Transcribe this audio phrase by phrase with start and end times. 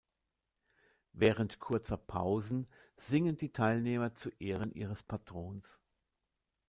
[1.13, 2.67] Während kurzer Pausen
[2.97, 5.79] singen die Teilnehmer zu Ehren ihres Patrons.